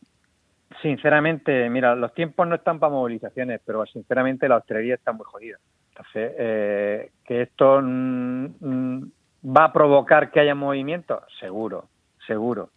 Sinceramente, 0.81 1.69
mira, 1.69 1.95
los 1.95 2.13
tiempos 2.13 2.47
no 2.47 2.55
están 2.55 2.79
para 2.79 2.91
movilizaciones, 2.91 3.61
pero 3.65 3.85
sinceramente 3.85 4.49
la 4.49 4.57
hostelería 4.57 4.95
está 4.95 5.11
muy 5.11 5.25
jodida. 5.25 5.57
Entonces, 5.89 6.33
eh, 6.37 7.11
que 7.23 7.43
esto 7.43 7.79
mm, 7.81 8.45
mm, 8.59 9.11
va 9.55 9.65
a 9.65 9.73
provocar 9.73 10.31
que 10.31 10.41
haya 10.41 10.55
movimiento, 10.55 11.21
seguro, 11.39 11.87
seguro, 12.25 12.71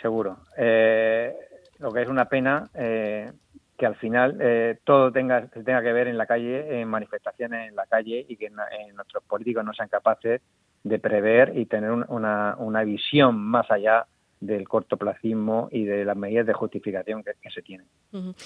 seguro. 0.00 0.38
Eh, 0.56 1.34
lo 1.78 1.92
que 1.92 2.02
es 2.02 2.08
una 2.08 2.26
pena 2.26 2.68
eh, 2.74 3.32
que 3.78 3.86
al 3.86 3.96
final 3.96 4.38
todo 4.84 5.10
tenga, 5.10 5.46
tenga 5.48 5.82
que 5.82 5.92
ver 5.92 6.08
en 6.08 6.18
la 6.18 6.26
calle, 6.26 6.80
en 6.80 6.88
manifestaciones 6.88 7.68
en 7.68 7.74
la 7.74 7.86
calle 7.86 8.24
y 8.28 8.36
que 8.36 8.50
nuestros 8.50 9.24
políticos 9.24 9.64
no 9.64 9.72
sean 9.72 9.88
capaces 9.88 10.40
de 10.84 10.98
prever 10.98 11.56
y 11.56 11.66
tener 11.66 11.90
una, 11.90 12.54
una 12.58 12.84
visión 12.84 13.38
más 13.40 13.68
allá 13.70 14.06
del 14.42 14.68
cortoplacismo 14.68 15.68
y 15.70 15.84
de 15.84 16.04
las 16.04 16.16
medidas 16.16 16.44
de 16.46 16.52
justificación 16.52 17.22
que, 17.22 17.50
se 17.50 17.62
tienen. 17.62 17.86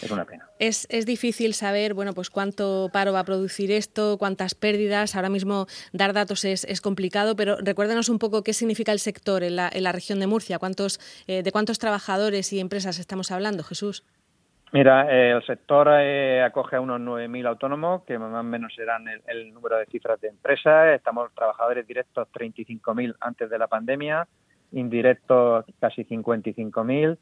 Es 0.02 0.10
una 0.10 0.26
pena. 0.26 0.46
Es, 0.58 0.86
es, 0.90 1.06
difícil 1.06 1.54
saber, 1.54 1.94
bueno, 1.94 2.12
pues 2.12 2.28
cuánto 2.28 2.90
paro 2.92 3.14
va 3.14 3.20
a 3.20 3.24
producir 3.24 3.72
esto, 3.72 4.18
cuántas 4.18 4.54
pérdidas. 4.54 5.16
Ahora 5.16 5.30
mismo 5.30 5.66
dar 5.92 6.12
datos 6.12 6.44
es, 6.44 6.64
es 6.64 6.82
complicado, 6.82 7.34
pero 7.34 7.56
recuérdenos 7.56 8.10
un 8.10 8.18
poco 8.18 8.42
qué 8.42 8.52
significa 8.52 8.92
el 8.92 8.98
sector 8.98 9.42
en 9.42 9.56
la, 9.56 9.70
en 9.72 9.84
la 9.84 9.92
región 9.92 10.20
de 10.20 10.26
Murcia. 10.26 10.58
¿Cuántos, 10.58 11.00
eh, 11.26 11.42
¿De 11.42 11.50
cuántos 11.50 11.78
trabajadores 11.78 12.52
y 12.52 12.60
empresas 12.60 12.98
estamos 12.98 13.30
hablando, 13.30 13.64
Jesús? 13.64 14.04
Mira, 14.72 15.10
eh, 15.10 15.30
el 15.30 15.46
sector 15.46 15.88
eh, 15.92 16.42
acoge 16.42 16.76
a 16.76 16.80
unos 16.80 17.00
9.000 17.00 17.46
autónomos, 17.46 18.02
que 18.02 18.18
más 18.18 18.34
o 18.34 18.42
menos 18.42 18.74
serán 18.74 19.08
el, 19.08 19.22
el 19.28 19.54
número 19.54 19.78
de 19.78 19.86
cifras 19.86 20.20
de 20.20 20.28
empresas. 20.28 20.94
Estamos 20.94 21.32
trabajadores 21.32 21.86
directos 21.86 22.28
35.000 22.34 23.16
antes 23.20 23.48
de 23.48 23.58
la 23.58 23.68
pandemia 23.68 24.28
indirectos 24.76 25.64
casi 25.80 26.04
55.000. 26.04 27.18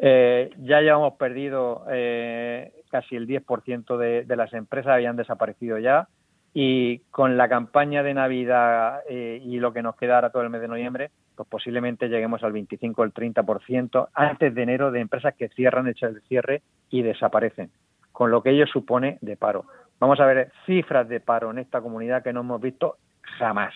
Eh, 0.00 0.50
ya 0.58 0.80
llevamos 0.80 1.14
perdido 1.14 1.84
eh, 1.90 2.72
casi 2.90 3.16
el 3.16 3.26
10% 3.26 3.96
de, 3.96 4.24
de 4.24 4.36
las 4.36 4.52
empresas, 4.52 4.92
habían 4.92 5.16
desaparecido 5.16 5.78
ya. 5.78 6.08
Y 6.54 7.00
con 7.10 7.36
la 7.36 7.48
campaña 7.48 8.02
de 8.02 8.14
Navidad 8.14 9.00
eh, 9.08 9.40
y 9.44 9.58
lo 9.58 9.72
que 9.72 9.82
nos 9.82 9.96
queda 9.96 10.16
ahora 10.16 10.30
todo 10.30 10.42
el 10.42 10.50
mes 10.50 10.60
de 10.60 10.68
noviembre, 10.68 11.10
pues 11.36 11.48
posiblemente 11.48 12.08
lleguemos 12.08 12.42
al 12.42 12.52
25 12.52 13.02
o 13.02 13.04
el 13.04 13.12
30% 13.12 14.08
antes 14.14 14.54
de 14.54 14.62
enero 14.62 14.90
de 14.90 15.00
empresas 15.00 15.34
que 15.34 15.48
cierran, 15.48 15.88
echan 15.88 16.14
el 16.14 16.22
cierre 16.22 16.62
y 16.90 17.02
desaparecen, 17.02 17.70
con 18.12 18.30
lo 18.30 18.42
que 18.42 18.50
ello 18.50 18.66
supone 18.66 19.18
de 19.20 19.36
paro. 19.36 19.66
Vamos 20.00 20.20
a 20.20 20.26
ver 20.26 20.50
cifras 20.64 21.08
de 21.08 21.20
paro 21.20 21.50
en 21.50 21.58
esta 21.58 21.80
comunidad 21.80 22.22
que 22.22 22.32
no 22.32 22.40
hemos 22.40 22.60
visto 22.60 22.96
jamás. 23.38 23.74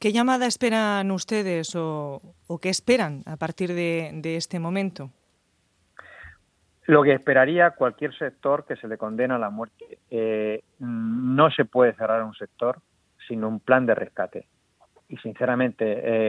¿Qué 0.00 0.12
llamada 0.12 0.46
esperan 0.46 1.10
ustedes 1.10 1.76
o, 1.76 2.22
qué 2.62 2.70
esperan 2.70 3.20
a 3.26 3.36
partir 3.36 3.74
de, 3.74 4.34
este 4.34 4.58
momento? 4.58 5.10
Lo 6.86 7.02
que 7.02 7.12
esperaría 7.12 7.72
cualquier 7.72 8.16
sector 8.16 8.64
que 8.64 8.76
se 8.76 8.88
le 8.88 8.96
condena 8.96 9.36
a 9.36 9.38
la 9.38 9.50
muerte. 9.50 9.98
Eh, 10.10 10.64
no 10.78 11.50
se 11.50 11.66
puede 11.66 11.92
cerrar 11.92 12.24
un 12.24 12.34
sector 12.34 12.78
sin 13.28 13.44
un 13.44 13.60
plan 13.60 13.84
de 13.84 13.94
rescate. 13.94 14.46
Y 15.10 15.18
sinceramente, 15.18 15.84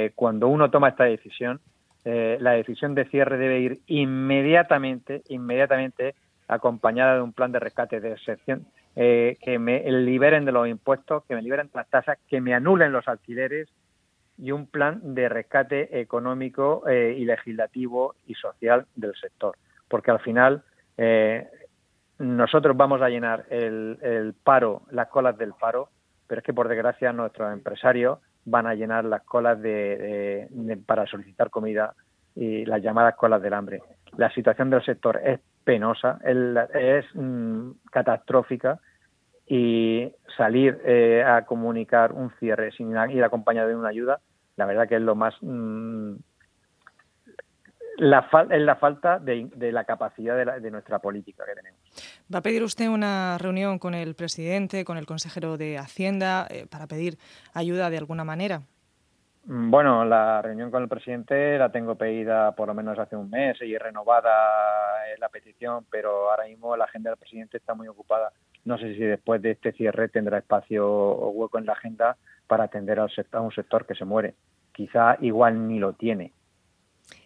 eh, 0.06 0.12
cuando 0.16 0.50
uno 0.50 0.70
toma 0.70 0.90
esta 0.90 1.06
decisión, 1.06 1.62
eh, 2.04 2.38
la 2.42 2.52
decisión 2.52 2.94
de 2.94 3.06
cierre 3.06 3.38
debe 3.38 3.62
ir 3.62 3.80
inmediatamente, 3.88 5.22
inmediatamente 5.30 6.16
acompañada 6.50 7.16
de 7.16 7.22
un 7.22 7.32
plan 7.32 7.54
de 7.54 7.60
rescate 7.60 8.02
de 8.02 8.12
excepción 8.12 8.68
eh, 8.96 9.38
que 9.42 9.58
me 9.58 9.90
liberen 9.90 10.44
de 10.44 10.52
los 10.52 10.68
impuestos, 10.68 11.24
que 11.26 11.36
me 11.36 11.42
liberen 11.42 11.68
de 11.68 11.74
las 11.76 11.90
tasas, 11.90 12.18
que 12.28 12.42
me 12.42 12.54
anulen 12.54 12.92
los 12.92 13.08
alquileres 13.08 13.70
y 14.38 14.52
un 14.52 14.68
plan 14.68 15.00
de 15.16 15.30
rescate 15.30 16.02
económico 16.02 16.84
eh, 16.90 17.16
y 17.18 17.24
legislativo 17.26 18.16
y 18.28 18.34
social 18.34 18.86
del 18.96 19.16
sector. 19.16 19.56
Porque 19.88 20.12
al 20.12 20.20
final 20.20 20.64
eh, 20.98 21.48
nosotros 22.20 22.76
vamos 22.76 23.02
a 23.02 23.10
llenar 23.10 23.46
el, 23.50 24.36
paro, 24.44 24.82
las 24.92 25.08
colas 25.08 25.38
del 25.38 25.54
paro, 25.54 25.90
pero 26.28 26.40
es 26.40 26.46
que 26.46 26.54
por 26.54 26.68
desgracia 26.68 27.14
nuestros 27.14 27.52
empresarios 27.54 28.20
van 28.46 28.68
a 28.68 28.76
llenar 28.76 29.06
las 29.06 29.22
colas 29.24 29.62
de, 29.62 30.50
para 30.86 31.06
solicitar 31.06 31.50
comida 31.50 31.94
y 32.36 32.66
las 32.66 32.82
llamadas 32.82 33.16
colas 33.16 33.42
del 33.42 33.54
hambre. 33.54 33.82
La 34.18 34.30
situación 34.34 34.70
del 34.70 34.84
sector 34.84 35.22
es 35.24 35.40
penosa, 35.64 36.20
es 36.24 37.06
mm, 37.14 37.72
catastrófica 37.92 38.80
y 39.48 40.12
salir 40.38 40.80
eh, 40.86 41.24
a 41.26 41.46
comunicar 41.46 42.14
un 42.14 42.32
cierre 42.40 42.72
sin 42.72 42.92
ir 43.10 43.24
acompañado 43.24 43.68
de 43.68 43.76
una 43.76 43.90
ayuda, 43.90 44.20
la 44.56 44.66
verdad 44.66 44.88
que 44.88 44.96
es 44.96 45.02
lo 45.02 45.16
más... 45.16 45.36
Mm, 45.42 46.16
la 47.98 48.28
es 48.50 48.62
la 48.62 48.78
falta 48.78 49.20
de, 49.20 49.50
la 49.72 49.84
capacidad 49.84 50.60
de, 50.60 50.72
nuestra 50.72 51.00
política 51.00 51.44
que 51.46 51.54
tenemos. 51.54 51.80
¿Va 52.34 52.40
a 52.40 52.42
pedir 52.42 52.64
usted 52.64 52.88
una 52.88 53.38
reunión 53.38 53.78
con 53.78 53.94
el 53.94 54.16
presidente, 54.16 54.86
con 54.86 54.98
el 54.98 55.06
consejero 55.06 55.58
de 55.58 55.78
Hacienda, 55.78 56.48
eh, 56.50 56.66
para 56.68 56.88
pedir 56.88 57.18
ayuda 57.54 57.92
de 57.92 57.98
alguna 57.98 58.24
manera? 58.24 58.64
Bueno, 59.44 60.06
la 60.06 60.42
reunión 60.42 60.70
con 60.70 60.84
el 60.84 60.90
presidente 60.90 61.58
la 61.58 61.72
tengo 61.72 61.96
pedida 61.96 62.52
por 62.52 62.68
lo 62.68 62.76
menos 62.76 63.00
hace 63.00 63.16
un 63.16 63.30
mes 63.30 63.60
y 63.62 63.76
renovada 63.78 64.32
la 65.18 65.30
petición, 65.30 65.86
pero 65.90 66.30
ahora 66.30 66.46
mismo 66.46 66.78
la 66.78 66.86
agenda 66.86 67.10
del 67.10 67.18
presidente 67.18 67.58
está 67.58 67.74
muy 67.74 67.88
ocupada. 67.88 68.32
No 68.66 68.78
sé 68.78 68.94
si 68.94 69.00
después 69.00 69.42
de 69.42 69.52
este 69.52 69.72
cierre 69.72 70.10
tendrá 70.10 70.38
espacio 70.38 70.88
o 70.88 71.30
hueco 71.30 71.58
en 71.58 71.66
la 71.66 71.74
agenda 71.74 72.18
para 72.48 72.66
atender 72.66 73.00
a 73.00 73.08
un 73.42 73.52
sector 73.52 73.86
que 73.86 73.96
se 73.96 74.06
muere. 74.06 74.36
Quizá 74.74 75.18
igual 75.22 75.68
ni 75.68 75.80
lo 75.80 75.94
tiene. 75.94 76.34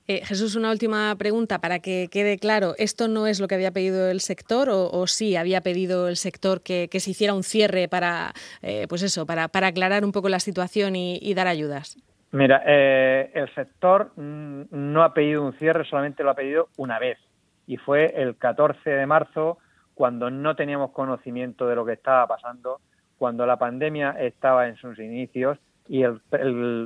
Eh, 0.07 0.21
Jesús, 0.23 0.55
una 0.55 0.69
última 0.69 1.15
pregunta 1.17 1.57
para 1.59 1.79
que 1.79 2.09
quede 2.11 2.37
claro. 2.37 2.73
¿Esto 2.77 3.07
no 3.07 3.25
es 3.25 3.39
lo 3.39 3.47
que 3.47 3.55
había 3.55 3.71
pedido 3.71 4.11
el 4.11 4.19
sector 4.19 4.69
o, 4.69 5.07
sí 5.07 5.35
había 5.35 5.61
pedido 5.61 6.07
el 6.07 6.15
sector 6.15 6.61
que, 6.61 6.87
se 6.91 7.11
hiciera 7.11 7.33
un 7.33 7.41
cierre 7.41 7.87
para, 7.87 8.33
eh, 8.61 8.85
pues 8.87 9.01
eso, 9.01 9.25
para, 9.25 9.47
para, 9.47 9.67
aclarar 9.67 10.05
un 10.05 10.11
poco 10.11 10.29
la 10.29 10.39
situación 10.39 10.95
y, 10.95 11.33
dar 11.33 11.47
ayudas? 11.47 11.97
Mira, 12.31 12.61
eh, 12.67 13.31
el 13.33 13.53
sector 13.55 14.11
mm, 14.15 14.65
no 14.69 15.03
ha 15.03 15.13
pedido 15.13 15.43
un 15.43 15.53
cierre, 15.53 15.85
solamente 15.85 16.23
lo 16.23 16.29
ha 16.29 16.35
pedido 16.35 16.69
una 16.77 16.99
vez 16.99 17.17
y 17.65 17.77
fue 17.77 18.13
el 18.15 18.35
14 18.37 18.87
de 18.87 19.05
marzo 19.07 19.57
cuando 19.95 20.29
no 20.29 20.55
teníamos 20.55 20.91
conocimiento 20.91 21.67
de 21.67 21.75
lo 21.75 21.83
que 21.83 21.93
estaba 21.93 22.27
pasando, 22.27 22.79
cuando 23.17 23.47
la 23.47 23.57
pandemia 23.57 24.11
estaba 24.19 24.67
en 24.67 24.75
sus 24.75 24.99
inicios 24.99 25.57
y 25.87 26.03
el, 26.03 26.21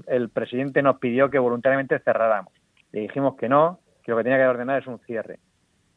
el 0.07 0.29
presidente 0.29 0.81
nos 0.81 0.99
pidió 0.99 1.29
que 1.29 1.39
voluntariamente 1.39 1.99
cerráramos. 1.99 2.53
Le 2.91 3.01
dijimos 3.01 3.35
que 3.35 3.49
no, 3.49 3.79
que 4.03 4.11
lo 4.11 4.17
que 4.17 4.23
tenía 4.23 4.39
que 4.39 4.47
ordenar 4.47 4.81
es 4.81 4.87
un 4.87 4.99
cierre. 4.99 5.39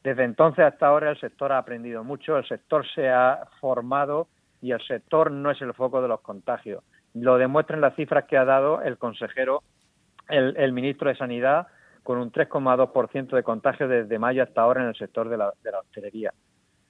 Desde 0.02 0.24
entonces 0.24 0.64
hasta 0.64 0.86
ahora 0.86 1.10
el 1.10 1.20
sector 1.20 1.52
ha 1.52 1.58
aprendido 1.58 2.02
mucho, 2.02 2.36
el 2.36 2.46
sector 2.46 2.84
se 2.94 3.08
ha 3.08 3.46
formado 3.60 4.28
y 4.60 4.72
el 4.72 4.80
sector 4.80 5.30
no 5.30 5.50
es 5.50 5.60
el 5.62 5.74
foco 5.74 6.02
de 6.02 6.08
los 6.08 6.20
contagios. 6.20 6.82
Lo 7.14 7.38
demuestran 7.38 7.80
las 7.80 7.94
cifras 7.94 8.24
que 8.24 8.36
ha 8.36 8.44
dado 8.44 8.82
el 8.82 8.98
consejero, 8.98 9.62
el, 10.28 10.72
ministro 10.72 11.08
de 11.08 11.16
Sanidad, 11.16 11.66
con 12.02 12.18
un 12.18 12.32
3,2% 12.32 13.36
de 13.36 13.42
contagios 13.42 13.88
desde 13.88 14.18
mayo 14.18 14.42
hasta 14.42 14.62
ahora 14.62 14.82
en 14.82 14.88
el 14.88 14.96
sector 14.96 15.28
de 15.28 15.36
la, 15.36 15.52
de 15.62 15.70
la 15.70 15.80
hostelería. 15.80 16.32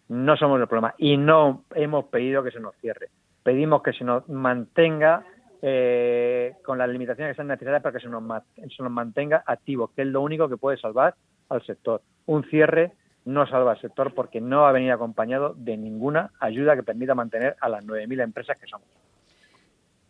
No 0.09 0.37
somos 0.37 0.61
el 0.61 0.66
problema 0.66 0.94
y 0.97 1.16
no 1.16 1.64
hemos 1.75 2.06
pedido 2.06 2.42
que 2.42 2.50
se 2.50 2.61
nos 2.61 2.75
cierre. 2.76 3.09
Pedimos 3.42 3.82
que 3.82 3.92
se 3.92 4.04
nos 4.04 4.28
mantenga 4.28 5.25
eh, 5.62 6.54
con 6.64 6.76
las 6.76 6.88
limitaciones 6.88 7.33
que 7.33 7.37
sean 7.37 7.49
necesarias 7.49 7.83
para 7.83 7.97
que 7.97 8.04
se 8.04 8.11
nos, 8.11 8.42
se 8.57 8.83
nos 8.83 8.92
mantenga 8.92 9.45
activos, 9.47 9.90
que 9.95 10.02
es 10.02 10.09
lo 10.09 10.21
único 10.21 10.49
que 10.49 10.57
puede 10.57 10.76
salvar 10.76 11.14
al 11.49 11.64
sector. 11.64 12.02
Un 12.26 12.45
cierre 12.45 12.92
no 13.25 13.47
salva 13.47 13.73
al 13.73 13.81
sector 13.81 14.12
porque 14.14 14.40
no 14.40 14.62
va 14.62 14.71
a 14.71 14.73
venir 14.73 14.90
acompañado 14.90 15.54
de 15.57 15.76
ninguna 15.76 16.33
ayuda 16.40 16.75
que 16.75 16.83
permita 16.83 17.14
mantener 17.14 17.57
a 17.61 17.69
las 17.69 17.85
9.000 17.85 18.23
empresas 18.23 18.59
que 18.59 18.66
somos. 18.66 18.88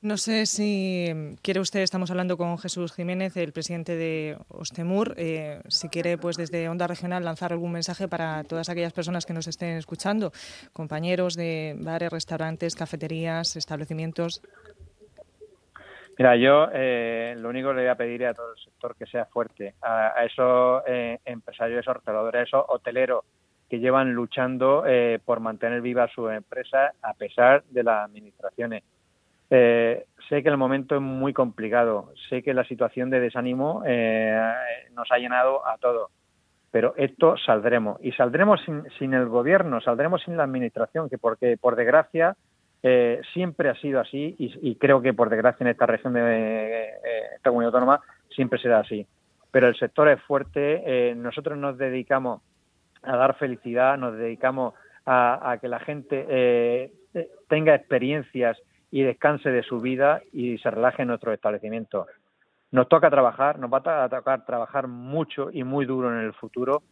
No 0.00 0.16
sé 0.16 0.46
si 0.46 1.36
quiere 1.42 1.60
usted, 1.60 1.78
estamos 1.80 2.10
hablando 2.10 2.36
con 2.36 2.58
Jesús 2.58 2.92
Jiménez, 2.92 3.36
el 3.36 3.52
presidente 3.52 3.94
de 3.94 4.36
Ostemur, 4.48 5.14
eh, 5.16 5.60
si 5.68 5.88
quiere 5.88 6.18
pues 6.18 6.36
desde 6.36 6.68
Onda 6.68 6.88
Regional 6.88 7.24
lanzar 7.24 7.52
algún 7.52 7.70
mensaje 7.70 8.08
para 8.08 8.42
todas 8.42 8.68
aquellas 8.68 8.92
personas 8.92 9.26
que 9.26 9.32
nos 9.32 9.46
estén 9.46 9.76
escuchando, 9.76 10.32
compañeros 10.72 11.36
de 11.36 11.76
bares, 11.78 12.10
restaurantes, 12.10 12.74
cafeterías, 12.74 13.54
establecimientos. 13.54 14.42
Mira, 16.22 16.36
yo 16.36 16.68
eh, 16.72 17.34
lo 17.38 17.48
único 17.48 17.70
que 17.70 17.74
le 17.74 17.82
voy 17.82 17.90
a 17.90 17.96
pedir 17.96 18.26
a 18.26 18.34
todo 18.34 18.52
el 18.52 18.58
sector 18.62 18.94
que 18.96 19.06
sea 19.06 19.24
fuerte, 19.24 19.74
a, 19.82 20.24
esos 20.24 20.82
eh, 20.86 21.18
empresarios, 21.24 21.80
esos 21.80 21.96
restauradores, 21.96 22.40
a 22.40 22.44
esos 22.44 22.64
hoteleros 22.68 23.24
que 23.68 23.80
llevan 23.80 24.12
luchando 24.12 24.84
por 25.24 25.40
mantener 25.40 25.80
viva 25.80 26.06
su 26.14 26.28
empresa 26.28 26.92
a 27.02 27.14
pesar 27.14 27.64
de 27.64 27.82
las 27.82 28.04
administraciones. 28.04 28.84
Eh, 29.54 30.06
sé 30.30 30.42
que 30.42 30.48
el 30.48 30.56
momento 30.56 30.94
es 30.94 31.02
muy 31.02 31.34
complicado, 31.34 32.14
sé 32.30 32.42
que 32.42 32.54
la 32.54 32.64
situación 32.64 33.10
de 33.10 33.20
desánimo 33.20 33.82
eh, 33.84 34.34
nos 34.94 35.12
ha 35.12 35.18
llenado 35.18 35.66
a 35.66 35.76
todos, 35.76 36.10
pero 36.70 36.94
esto 36.96 37.36
saldremos. 37.36 37.98
Y 38.02 38.12
saldremos 38.12 38.62
sin, 38.98 39.12
el 39.12 39.28
gobierno, 39.28 39.82
saldremos 39.82 40.22
sin 40.22 40.38
la 40.38 40.44
administración, 40.44 41.10
que 41.10 41.18
porque 41.18 41.58
por 41.60 41.76
desgracia 41.76 42.34
eh, 42.82 43.20
siempre 43.32 43.68
ha 43.68 43.74
sido 43.76 44.00
así 44.00 44.34
y, 44.38 44.74
creo 44.76 45.00
que 45.00 45.14
por 45.14 45.30
desgracia 45.30 45.64
en 45.64 45.70
esta 45.70 45.86
región 45.86 46.14
de 46.14 46.90
esta 47.36 47.50
comunidad 47.50 47.74
autónoma 47.74 48.00
siempre 48.34 48.58
será 48.58 48.80
así. 48.80 49.06
Pero 49.50 49.68
el 49.68 49.76
sector 49.76 50.08
es 50.08 50.20
fuerte, 50.22 51.14
nosotros 51.14 51.58
nos 51.58 51.76
dedicamos 51.76 52.40
a 53.02 53.16
dar 53.16 53.36
felicidad, 53.36 53.98
nos 53.98 54.16
dedicamos 54.16 54.74
a 55.04 55.58
que 55.60 55.68
la 55.68 55.78
gente 55.80 56.90
tenga 57.48 57.74
experiencias 57.74 58.58
y 58.92 59.02
descanse 59.02 59.50
de 59.50 59.62
su 59.62 59.80
vida 59.80 60.22
y 60.32 60.58
se 60.58 60.70
relaje 60.70 61.02
en 61.02 61.08
nuestros 61.08 61.34
establecimientos. 61.34 62.06
Nos 62.70 62.88
toca 62.88 63.10
trabajar, 63.10 63.58
nos 63.58 63.72
va 63.72 64.04
a 64.04 64.08
tocar 64.08 64.44
trabajar 64.44 64.86
mucho 64.86 65.50
y 65.50 65.64
muy 65.64 65.86
duro 65.86 66.12
en 66.12 66.24
el 66.24 66.34
futuro, 66.34 66.82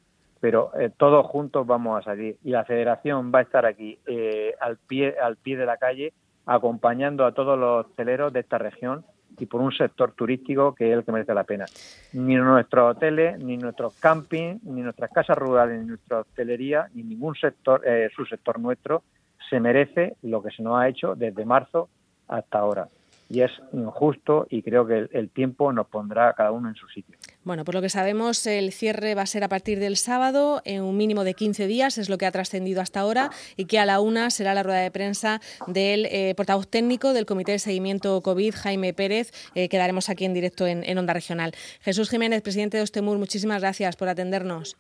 pero 0.41 0.71
eh, 0.79 0.91
todos 0.97 1.27
juntos 1.27 1.67
vamos 1.67 2.01
a 2.01 2.03
salir 2.03 2.37
y 2.43 2.51
la 2.51 2.65
Federación 2.65 3.31
va 3.35 3.41
a 3.41 3.43
estar 3.43 3.67
aquí 3.67 3.99
eh, 4.07 4.55
al 4.61 4.79
pie 4.79 5.17
al 5.21 5.37
pie 5.37 5.57
de 5.57 5.67
la 5.67 5.77
calle 5.77 6.13
acompañando 6.47 7.25
a 7.25 7.33
todos 7.33 7.59
los 7.59 7.87
hosteleros 7.87 8.33
de 8.33 8.41
esta 8.41 8.59
región 8.59 9.05
y 9.39 9.47
por 9.47 9.61
un 9.61 9.73
sector 9.73 10.13
turístico 10.13 10.75
que 10.75 10.91
es 10.91 10.99
el 10.99 11.05
que 11.05 11.13
merece 11.13 11.35
la 11.35 11.45
pena. 11.45 11.67
Ni 12.13 12.35
nuestros 12.35 12.97
hoteles, 12.97 13.39
ni 13.39 13.57
nuestros 13.57 13.95
campings, 13.95 14.63
ni 14.65 14.83
nuestras 14.83 15.11
casas 15.11 15.39
rurales, 15.39 15.81
ni 15.81 15.87
nuestra 15.87 16.21
hostelería, 16.21 16.89
ni 16.95 17.03
ningún 17.03 17.35
sector, 17.35 17.83
eh, 17.87 18.11
subsector 18.15 18.59
nuestro 18.59 19.03
se 19.49 19.61
merece 19.61 20.17
lo 20.23 20.43
que 20.43 20.51
se 20.51 20.63
nos 20.63 20.79
ha 20.79 20.89
hecho 20.89 21.15
desde 21.15 21.45
marzo 21.45 21.89
hasta 22.29 22.59
ahora. 22.59 22.89
Y 23.29 23.43
es 23.43 23.51
injusto 23.73 24.47
y 24.51 24.63
creo 24.63 24.87
que 24.87 25.09
el, 25.13 25.31
tiempo 25.31 25.73
nos 25.73 25.87
pondrá 25.87 26.33
cada 26.33 26.53
uno 26.53 26.69
en 26.69 26.75
su 26.75 26.89
sitio. 26.89 27.17
Bueno, 27.43 27.65
por 27.65 27.75
lo 27.75 27.81
que 27.81 27.89
sabemos, 27.89 28.47
el 28.47 28.71
cierre 28.71 29.15
va 29.15 29.23
a 29.23 29.27
ser 29.27 29.45
a 29.45 29.49
partir 29.49 29.79
del 29.79 29.97
sábado, 29.97 30.61
en 30.67 30.83
un 30.83 30.99
mínimo 30.99 31.25
de 31.25 31.33
15 31.33 31.67
días, 31.67 31.97
es 31.97 32.11
lo 32.11 32.19
que 32.19 32.27
ha 32.27 32.31
trascendido 32.31 32.83
hasta 32.83 33.01
ahora, 33.01 33.31
y 33.57 33.65
que 33.65 33.79
a 33.79 33.87
la 33.87 34.01
una 34.01 34.29
será 34.29 34.53
la 34.53 34.63
rueda 34.63 34.81
de 34.81 34.91
prensa 34.91 35.41
del 35.67 36.07
eh, 36.07 36.35
portavoz 36.37 36.69
técnico 36.69 37.15
del 37.15 37.25
Comité 37.25 37.53
de 37.53 37.59
Seguimiento 37.59 38.21
COVID, 38.21 38.55
Jaime 38.55 38.93
Pérez, 38.93 39.33
eh, 39.55 39.71
que 39.71 39.79
daremos 39.79 40.11
aquí 40.11 40.27
en 40.27 40.35
directo 40.35 40.67
en, 40.67 40.85
en 40.85 40.99
Onda 40.99 41.15
Regional. 41.15 41.53
Jesús 41.81 42.11
Jiménez, 42.11 42.43
presidente 42.43 42.77
de 42.77 42.83
Ostemur, 42.83 43.17
muchísimas 43.17 43.63
gracias 43.63 43.97
por 43.97 44.09
atendernos. 44.09 44.77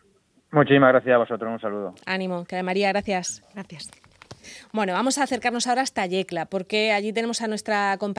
Muchísimas 0.52 0.90
gracias 0.90 1.14
a 1.14 1.19
vosotros, 1.19 1.50
un 1.50 1.61
saludo. 1.61 1.95
Ánimo, 2.05 2.45
que 2.45 2.62
María, 2.62 2.90
gracias. 2.90 3.43
Gracias. 3.55 3.90
Bueno, 4.73 4.93
vamos 4.93 5.19
a 5.19 5.25
acercarnos 5.25 5.67
ahora 5.67 5.83
hasta 5.83 6.07
Yecla, 6.07 6.47
porque 6.47 6.93
allí 6.93 7.12
tenemos 7.12 7.43
a 7.43 7.49
nuestra 7.49 7.97
compañera 7.99 8.09